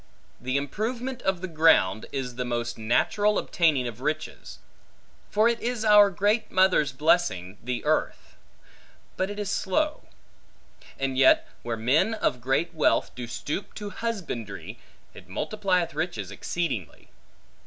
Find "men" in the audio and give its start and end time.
11.77-12.15